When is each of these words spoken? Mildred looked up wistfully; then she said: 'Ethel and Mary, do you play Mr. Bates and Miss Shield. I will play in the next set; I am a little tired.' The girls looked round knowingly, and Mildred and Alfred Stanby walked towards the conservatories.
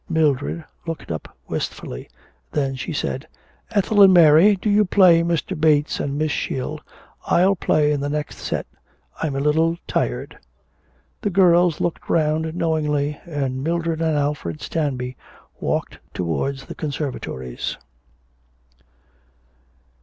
Mildred 0.09 0.63
looked 0.87 1.11
up 1.11 1.37
wistfully; 1.47 2.09
then 2.53 2.73
she 2.75 2.91
said: 2.91 3.27
'Ethel 3.69 4.01
and 4.01 4.11
Mary, 4.11 4.55
do 4.55 4.67
you 4.67 4.83
play 4.83 5.21
Mr. 5.21 5.55
Bates 5.55 5.99
and 5.99 6.17
Miss 6.17 6.31
Shield. 6.31 6.81
I 7.27 7.45
will 7.45 7.55
play 7.55 7.91
in 7.91 7.99
the 7.99 8.09
next 8.09 8.39
set; 8.39 8.65
I 9.21 9.27
am 9.27 9.35
a 9.35 9.39
little 9.39 9.77
tired.' 9.87 10.39
The 11.21 11.29
girls 11.29 11.79
looked 11.79 12.09
round 12.09 12.55
knowingly, 12.55 13.21
and 13.27 13.63
Mildred 13.63 14.01
and 14.01 14.17
Alfred 14.17 14.59
Stanby 14.61 15.17
walked 15.59 15.99
towards 16.15 16.65
the 16.65 16.73
conservatories. 16.73 17.77